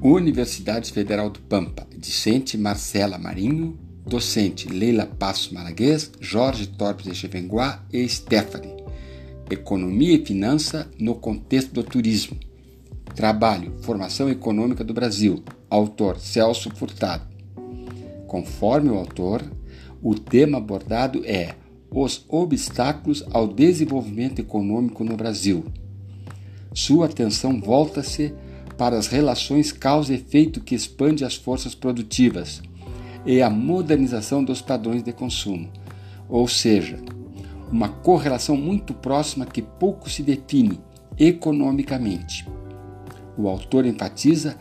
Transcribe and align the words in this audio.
Universidade 0.00 0.92
Federal 0.92 1.28
do 1.28 1.40
Pampa, 1.40 1.84
discente 1.96 2.56
Marcela 2.56 3.18
Marinho, 3.18 3.76
docente 4.06 4.68
Leila 4.68 5.04
Passos 5.04 5.50
Malaguês, 5.50 6.12
Jorge 6.20 6.68
Torpes 6.68 7.08
Echevenguá 7.08 7.82
e 7.92 8.08
Stephanie. 8.08 8.76
Economia 9.50 10.14
e 10.14 10.24
Finança 10.24 10.88
no 11.00 11.16
contexto 11.16 11.72
do 11.72 11.82
turismo. 11.82 12.38
Trabalho, 13.16 13.74
Formação 13.80 14.30
Econômica 14.30 14.84
do 14.84 14.94
Brasil. 14.94 15.42
Autor 15.68 16.20
Celso 16.20 16.70
Furtado. 16.76 17.26
Conforme 18.28 18.90
o 18.90 18.96
autor, 18.96 19.42
o 20.00 20.14
tema 20.14 20.58
abordado 20.58 21.24
é 21.24 21.56
os 21.90 22.24
obstáculos 22.28 23.24
ao 23.32 23.48
desenvolvimento 23.48 24.38
econômico 24.38 25.02
no 25.02 25.16
Brasil. 25.16 25.64
Sua 26.72 27.06
atenção 27.06 27.60
volta-se 27.60 28.32
para 28.78 28.96
as 28.96 29.08
relações 29.08 29.72
causa 29.72 30.14
efeito 30.14 30.60
que 30.60 30.74
expande 30.74 31.24
as 31.24 31.34
forças 31.34 31.74
produtivas 31.74 32.62
e 33.26 33.42
a 33.42 33.50
modernização 33.50 34.42
dos 34.42 34.62
padrões 34.62 35.02
de 35.02 35.12
consumo, 35.12 35.68
ou 36.28 36.46
seja, 36.46 36.98
uma 37.70 37.88
correlação 37.88 38.56
muito 38.56 38.94
próxima 38.94 39.44
que 39.44 39.60
pouco 39.60 40.08
se 40.08 40.22
define 40.22 40.80
economicamente. 41.18 42.46
O 43.36 43.48
autor 43.48 43.84
enfatiza 43.84 44.56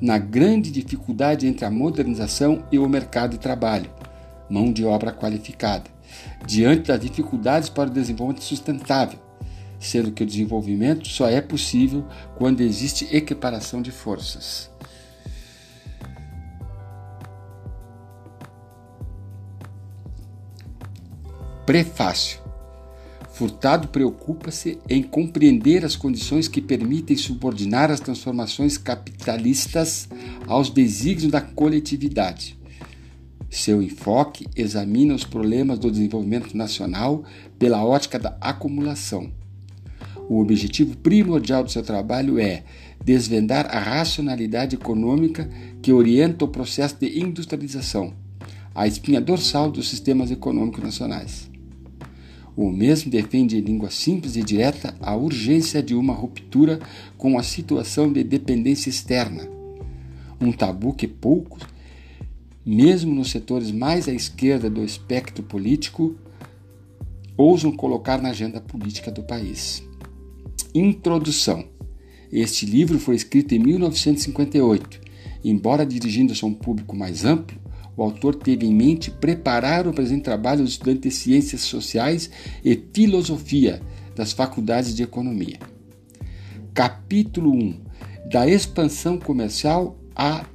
na 0.00 0.18
grande 0.18 0.70
dificuldade 0.70 1.46
entre 1.46 1.64
a 1.64 1.70
modernização 1.70 2.64
e 2.70 2.78
o 2.78 2.88
mercado 2.88 3.32
de 3.32 3.38
trabalho, 3.38 3.90
mão 4.50 4.70
de 4.70 4.84
obra 4.84 5.12
qualificada, 5.12 5.84
diante 6.46 6.88
das 6.88 7.00
dificuldades 7.00 7.68
para 7.68 7.88
o 7.88 7.92
desenvolvimento 7.92 8.44
sustentável, 8.44 9.18
sendo 9.82 10.12
que 10.12 10.22
o 10.22 10.26
desenvolvimento 10.26 11.08
só 11.08 11.28
é 11.28 11.40
possível 11.40 12.06
quando 12.36 12.60
existe 12.60 13.04
equiparação 13.14 13.82
de 13.82 13.90
forças. 13.90 14.70
Prefácio 21.66 22.40
Furtado 23.32 23.88
preocupa-se 23.88 24.78
em 24.88 25.02
compreender 25.02 25.84
as 25.84 25.96
condições 25.96 26.46
que 26.46 26.60
permitem 26.60 27.16
subordinar 27.16 27.90
as 27.90 27.98
transformações 27.98 28.78
capitalistas 28.78 30.08
aos 30.46 30.70
desígnios 30.70 31.32
da 31.32 31.40
coletividade. 31.40 32.58
Seu 33.50 33.82
enfoque 33.82 34.46
examina 34.54 35.14
os 35.14 35.24
problemas 35.24 35.78
do 35.78 35.90
desenvolvimento 35.90 36.56
nacional 36.56 37.24
pela 37.58 37.84
ótica 37.84 38.18
da 38.18 38.36
acumulação 38.40 39.32
o 40.28 40.40
objetivo 40.40 40.96
primordial 40.96 41.64
do 41.64 41.70
seu 41.70 41.82
trabalho 41.82 42.38
é 42.38 42.64
desvendar 43.04 43.66
a 43.66 43.78
racionalidade 43.78 44.76
econômica 44.76 45.48
que 45.80 45.92
orienta 45.92 46.44
o 46.44 46.48
processo 46.48 46.96
de 46.98 47.18
industrialização, 47.18 48.14
a 48.74 48.86
espinha 48.86 49.20
dorsal 49.20 49.70
dos 49.70 49.88
sistemas 49.88 50.30
econômicos 50.30 50.82
nacionais. 50.82 51.50
O 52.54 52.70
mesmo 52.70 53.10
defende 53.10 53.56
em 53.56 53.60
língua 53.60 53.90
simples 53.90 54.36
e 54.36 54.42
direta 54.42 54.94
a 55.00 55.16
urgência 55.16 55.82
de 55.82 55.94
uma 55.94 56.12
ruptura 56.12 56.78
com 57.16 57.38
a 57.38 57.42
situação 57.42 58.12
de 58.12 58.22
dependência 58.22 58.90
externa, 58.90 59.48
um 60.40 60.52
tabu 60.52 60.92
que 60.92 61.08
poucos, 61.08 61.62
mesmo 62.64 63.14
nos 63.14 63.30
setores 63.30 63.70
mais 63.70 64.06
à 64.06 64.12
esquerda 64.12 64.68
do 64.68 64.84
espectro 64.84 65.42
político, 65.42 66.14
ousam 67.36 67.72
colocar 67.72 68.20
na 68.20 68.30
agenda 68.30 68.60
política 68.60 69.10
do 69.10 69.22
país. 69.22 69.82
Introdução. 70.74 71.66
Este 72.32 72.64
livro 72.64 72.98
foi 72.98 73.14
escrito 73.14 73.54
em 73.54 73.58
1958. 73.58 75.00
Embora 75.44 75.84
dirigindo-se 75.84 76.42
a 76.42 76.48
um 76.48 76.54
público 76.54 76.96
mais 76.96 77.26
amplo, 77.26 77.60
o 77.94 78.02
autor 78.02 78.34
teve 78.34 78.64
em 78.64 78.74
mente 78.74 79.10
preparar 79.10 79.86
o 79.86 79.92
presente 79.92 80.22
trabalho 80.22 80.62
dos 80.62 80.70
estudantes 80.70 81.02
de 81.02 81.10
Ciências 81.10 81.60
Sociais 81.60 82.30
e 82.64 82.74
Filosofia 82.94 83.82
das 84.16 84.32
faculdades 84.32 84.94
de 84.94 85.02
Economia. 85.02 85.58
Capítulo 86.72 87.52
1 87.52 87.80
Da 88.30 88.48
expansão 88.48 89.18
comercial 89.18 89.98
à 90.16 90.46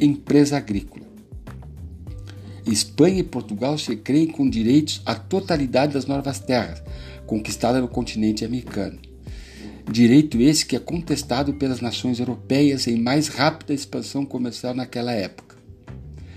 empresa 0.00 0.56
agrícola. 0.56 1.06
Espanha 2.66 3.20
e 3.20 3.24
Portugal 3.24 3.78
se 3.78 3.94
creem 3.94 4.26
com 4.26 4.50
direitos 4.50 5.00
à 5.06 5.14
totalidade 5.14 5.94
das 5.94 6.06
novas 6.06 6.40
terras 6.40 6.82
conquistadas 7.24 7.80
no 7.80 7.86
continente 7.86 8.44
americano. 8.44 9.07
Direito 9.90 10.38
esse 10.38 10.66
que 10.66 10.76
é 10.76 10.78
contestado 10.78 11.54
pelas 11.54 11.80
nações 11.80 12.20
europeias 12.20 12.86
em 12.86 13.00
mais 13.00 13.28
rápida 13.28 13.72
expansão 13.72 14.24
comercial 14.26 14.74
naquela 14.74 15.12
época, 15.12 15.56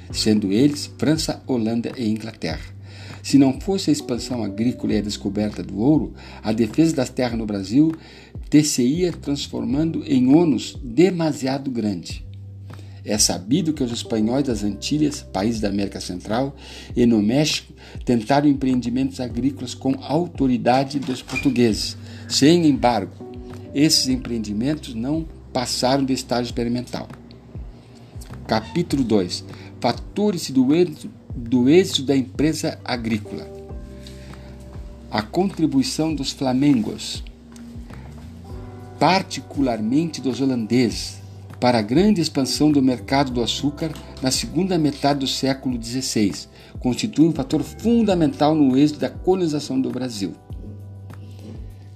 sendo 0.09 0.53
eles 0.53 0.89
França, 0.97 1.43
Holanda 1.45 1.91
e 1.97 2.07
Inglaterra. 2.07 2.73
Se 3.21 3.37
não 3.37 3.59
fosse 3.59 3.89
a 3.89 3.93
expansão 3.93 4.41
agrícola 4.41 4.93
e 4.93 4.97
a 4.99 5.01
descoberta 5.01 5.61
do 5.61 5.77
ouro, 5.79 6.13
a 6.41 6.53
defesa 6.53 6.95
das 6.95 7.09
terras 7.09 7.37
no 7.37 7.45
Brasil 7.45 7.91
te-se-ia 8.49 9.11
transformando 9.11 10.01
em 10.07 10.33
ônus 10.33 10.79
demasiado 10.81 11.69
grande. 11.69 12.25
É 13.03 13.17
sabido 13.17 13.73
que 13.73 13.83
os 13.83 13.91
espanhóis 13.91 14.45
das 14.45 14.63
Antilhas, 14.63 15.23
países 15.23 15.59
da 15.59 15.67
América 15.67 15.99
Central, 15.99 16.55
e 16.95 17.05
no 17.05 17.21
México 17.21 17.73
tentaram 18.05 18.47
empreendimentos 18.47 19.19
agrícolas 19.19 19.73
com 19.73 19.95
autoridade 20.01 20.99
dos 20.99 21.21
portugueses, 21.21 21.97
sem 22.29 22.65
embargo, 22.65 23.30
esses 23.73 24.07
empreendimentos 24.07 24.93
não 24.93 25.25
passaram 25.53 26.03
do 26.03 26.11
estágio 26.11 26.45
experimental. 26.45 27.07
Capítulo 28.47 29.03
2: 29.03 29.45
Fatores 29.79 30.49
do 30.49 30.67
do 31.35 31.69
êxito 31.69 32.03
da 32.03 32.15
empresa 32.15 32.77
agrícola. 32.83 33.49
A 35.09 35.21
contribuição 35.21 36.13
dos 36.13 36.31
flamengos, 36.31 37.23
particularmente 38.99 40.21
dos 40.21 40.39
holandeses, 40.39 41.19
para 41.59 41.79
a 41.79 41.81
grande 41.81 42.21
expansão 42.21 42.71
do 42.71 42.81
mercado 42.81 43.31
do 43.31 43.43
açúcar 43.43 43.91
na 44.21 44.31
segunda 44.31 44.77
metade 44.77 45.19
do 45.19 45.27
século 45.27 45.81
XVI, 45.81 46.33
constitui 46.79 47.27
um 47.27 47.33
fator 47.33 47.61
fundamental 47.61 48.55
no 48.55 48.77
êxito 48.77 48.99
da 48.99 49.09
colonização 49.09 49.79
do 49.79 49.89
Brasil. 49.89 50.33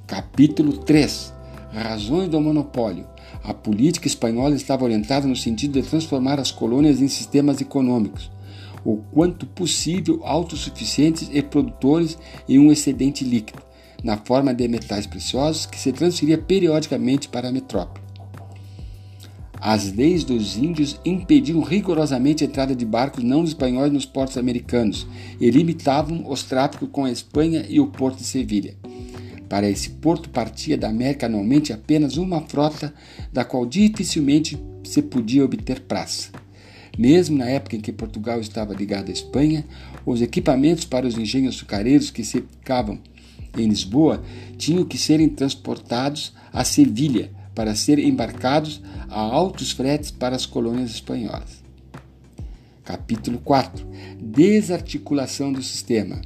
Capítulo 0.05 0.77
3 0.77 1.34
razões 1.81 2.29
do 2.29 2.39
monopólio. 2.39 3.05
A 3.43 3.53
política 3.53 4.07
espanhola 4.07 4.55
estava 4.55 4.83
orientada 4.83 5.27
no 5.27 5.35
sentido 5.35 5.81
de 5.81 5.87
transformar 5.87 6.39
as 6.39 6.51
colônias 6.51 7.01
em 7.01 7.07
sistemas 7.07 7.61
econômicos, 7.61 8.31
o 8.83 8.97
quanto 9.11 9.45
possível 9.45 10.21
autossuficientes 10.23 11.29
e 11.31 11.41
produtores 11.41 12.17
em 12.47 12.59
um 12.59 12.71
excedente 12.71 13.23
líquido, 13.23 13.61
na 14.03 14.17
forma 14.17 14.53
de 14.53 14.67
metais 14.67 15.05
preciosos 15.05 15.65
que 15.65 15.79
se 15.79 15.91
transferia 15.91 16.37
periodicamente 16.37 17.27
para 17.27 17.49
a 17.49 17.51
metrópole. 17.51 18.05
As 19.59 19.91
leis 19.91 20.23
dos 20.23 20.57
índios 20.57 20.99
impediam 21.03 21.61
rigorosamente 21.61 22.43
a 22.43 22.47
entrada 22.47 22.75
de 22.75 22.85
barcos 22.85 23.23
não 23.23 23.43
espanhóis 23.43 23.91
nos 23.91 24.05
portos 24.05 24.37
americanos 24.37 25.07
e 25.41 25.49
limitavam 25.49 26.29
os 26.29 26.43
tráficos 26.43 26.89
com 26.91 27.05
a 27.05 27.11
Espanha 27.11 27.65
e 27.67 27.79
o 27.79 27.87
porto 27.87 28.17
de 28.17 28.25
Sevilha. 28.25 28.75
Para 29.49 29.69
esse 29.69 29.89
porto 29.91 30.29
partia 30.29 30.77
da 30.77 30.89
América 30.89 31.27
anualmente 31.27 31.71
apenas 31.71 32.17
uma 32.17 32.41
frota, 32.41 32.93
da 33.31 33.45
qual 33.45 33.65
dificilmente 33.65 34.59
se 34.83 35.01
podia 35.01 35.45
obter 35.45 35.81
praça. 35.81 36.29
Mesmo 36.97 37.37
na 37.37 37.45
época 37.45 37.75
em 37.75 37.81
que 37.81 37.91
Portugal 37.91 38.39
estava 38.39 38.73
ligado 38.73 39.09
à 39.09 39.11
Espanha, 39.11 39.65
os 40.05 40.21
equipamentos 40.21 40.85
para 40.85 41.05
os 41.05 41.17
engenhos 41.17 41.55
açucareiros 41.55 42.09
que 42.09 42.23
se 42.23 42.41
ficavam 42.41 42.99
em 43.57 43.67
Lisboa 43.67 44.23
tinham 44.57 44.85
que 44.85 44.97
serem 44.97 45.29
transportados 45.29 46.33
a 46.51 46.63
Sevilha 46.63 47.31
para 47.53 47.75
serem 47.75 48.07
embarcados 48.09 48.81
a 49.09 49.19
altos 49.19 49.71
fretes 49.71 50.11
para 50.11 50.35
as 50.35 50.45
colônias 50.45 50.91
espanholas. 50.91 51.63
Capítulo 52.83 53.39
4 53.39 53.85
Desarticulação 54.21 55.51
do 55.51 55.63
sistema. 55.63 56.21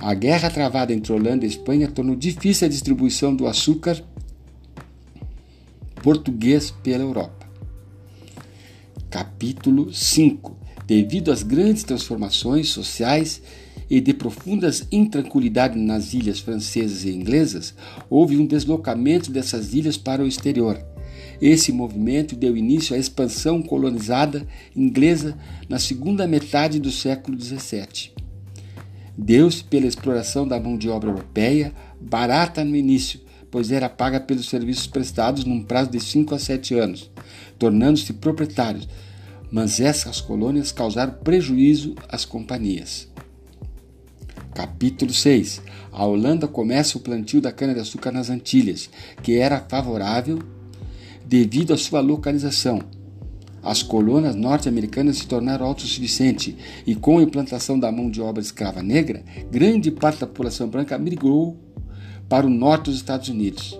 A 0.00 0.14
guerra 0.14 0.48
travada 0.48 0.92
entre 0.92 1.12
Holanda 1.12 1.44
e 1.44 1.48
Espanha 1.48 1.88
tornou 1.88 2.14
difícil 2.14 2.66
a 2.66 2.70
distribuição 2.70 3.34
do 3.34 3.46
açúcar 3.46 4.02
português 6.02 6.70
pela 6.70 7.02
Europa. 7.02 7.48
Capítulo 9.10 9.92
5 9.92 10.56
Devido 10.86 11.30
às 11.30 11.42
grandes 11.42 11.82
transformações 11.82 12.70
sociais 12.70 13.42
e 13.90 14.00
de 14.00 14.14
profundas 14.14 14.86
intranquilidades 14.90 15.80
nas 15.80 16.14
ilhas 16.14 16.38
francesas 16.40 17.04
e 17.04 17.10
inglesas, 17.10 17.74
houve 18.08 18.38
um 18.38 18.46
deslocamento 18.46 19.30
dessas 19.30 19.74
ilhas 19.74 19.98
para 19.98 20.22
o 20.22 20.26
exterior. 20.26 20.82
Esse 21.42 21.72
movimento 21.72 22.34
deu 22.34 22.56
início 22.56 22.96
à 22.96 22.98
expansão 22.98 23.60
colonizada 23.60 24.46
inglesa 24.74 25.36
na 25.68 25.78
segunda 25.78 26.26
metade 26.26 26.78
do 26.78 26.90
século 26.90 27.38
XVII. 27.38 28.27
Deus, 29.20 29.60
pela 29.60 29.86
exploração 29.86 30.46
da 30.46 30.60
mão 30.60 30.78
de 30.78 30.88
obra 30.88 31.10
europeia, 31.10 31.74
barata 32.00 32.64
no 32.64 32.76
início, 32.76 33.20
pois 33.50 33.72
era 33.72 33.88
paga 33.88 34.20
pelos 34.20 34.48
serviços 34.48 34.86
prestados 34.86 35.44
num 35.44 35.60
prazo 35.60 35.90
de 35.90 35.98
5 35.98 36.36
a 36.36 36.38
7 36.38 36.74
anos, 36.78 37.10
tornando-se 37.58 38.12
proprietários. 38.12 38.88
Mas 39.50 39.80
essas 39.80 40.20
colônias 40.20 40.70
causaram 40.70 41.14
prejuízo 41.14 41.96
às 42.08 42.24
companhias. 42.24 43.08
Capítulo 44.54 45.12
6. 45.12 45.62
A 45.90 46.06
Holanda 46.06 46.46
começa 46.46 46.96
o 46.96 47.00
plantio 47.00 47.40
da 47.40 47.50
cana-de-açúcar 47.50 48.12
nas 48.12 48.30
Antilhas, 48.30 48.88
que 49.20 49.36
era 49.36 49.64
favorável 49.68 50.38
devido 51.26 51.74
à 51.74 51.76
sua 51.76 52.00
localização. 52.00 52.80
As 53.62 53.82
colônias 53.82 54.34
norte-americanas 54.34 55.18
se 55.18 55.26
tornaram 55.26 55.66
autossuficientes 55.66 56.54
e, 56.86 56.94
com 56.94 57.18
a 57.18 57.22
implantação 57.22 57.78
da 57.78 57.90
mão 57.90 58.10
de 58.10 58.20
obra 58.20 58.42
escrava 58.42 58.82
negra, 58.82 59.22
grande 59.50 59.90
parte 59.90 60.20
da 60.20 60.26
população 60.26 60.68
branca 60.68 60.96
migrou 60.98 61.56
para 62.28 62.46
o 62.46 62.50
norte 62.50 62.84
dos 62.84 62.96
Estados 62.96 63.28
Unidos. 63.28 63.78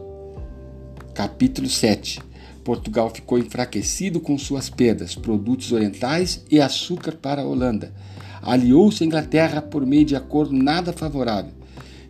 Capítulo 1.14 1.68
7 1.68 2.20
Portugal 2.64 3.08
ficou 3.08 3.38
enfraquecido 3.38 4.20
com 4.20 4.36
suas 4.36 4.68
perdas, 4.68 5.14
produtos 5.14 5.72
orientais 5.72 6.44
e 6.50 6.60
açúcar 6.60 7.12
para 7.12 7.40
a 7.40 7.46
Holanda. 7.46 7.94
Aliou-se 8.42 9.02
à 9.02 9.06
Inglaterra 9.06 9.62
por 9.62 9.86
meio 9.86 10.04
de 10.04 10.14
acordo 10.14 10.54
nada 10.54 10.92
favorável 10.92 11.58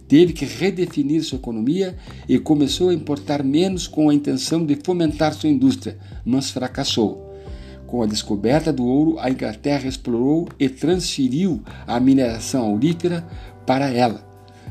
teve 0.08 0.32
que 0.32 0.46
redefinir 0.46 1.22
sua 1.22 1.36
economia 1.36 1.94
e 2.26 2.38
começou 2.38 2.88
a 2.88 2.94
importar 2.94 3.44
menos 3.44 3.86
com 3.86 4.08
a 4.08 4.14
intenção 4.14 4.64
de 4.64 4.74
fomentar 4.82 5.34
sua 5.34 5.50
indústria, 5.50 5.98
mas 6.24 6.50
fracassou. 6.50 7.27
Com 7.88 8.02
a 8.02 8.06
descoberta 8.06 8.72
do 8.72 8.86
ouro, 8.86 9.18
a 9.18 9.30
Inglaterra 9.30 9.88
explorou 9.88 10.46
e 10.60 10.68
transferiu 10.68 11.62
a 11.86 11.98
mineração 11.98 12.66
aurífera 12.66 13.26
para 13.66 13.90
ela, 13.90 14.24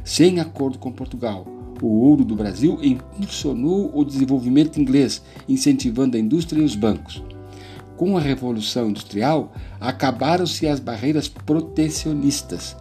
sem 0.04 0.40
acordo 0.40 0.78
com 0.78 0.92
Portugal. 0.92 1.46
O 1.82 1.88
ouro 1.88 2.24
do 2.24 2.36
Brasil 2.36 2.80
impulsionou 2.82 3.92
o 3.94 4.06
desenvolvimento 4.06 4.80
inglês, 4.80 5.22
incentivando 5.50 6.16
a 6.16 6.20
indústria 6.20 6.62
e 6.62 6.64
os 6.64 6.76
bancos. 6.76 7.22
Com 7.98 8.16
a 8.16 8.22
Revolução 8.22 8.90
Industrial, 8.90 9.52
acabaram-se 9.82 10.68
as 10.68 10.80
barreiras 10.80 11.28
protecionistas 11.28 12.78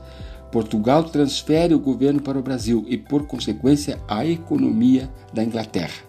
Portugal 0.56 1.04
transfere 1.04 1.74
o 1.74 1.78
governo 1.78 2.22
para 2.22 2.38
o 2.38 2.42
Brasil 2.42 2.84
e, 2.88 2.96
por 2.96 3.26
consequência, 3.26 4.00
a 4.08 4.24
economia 4.24 5.10
da 5.32 5.44
Inglaterra. 5.44 6.05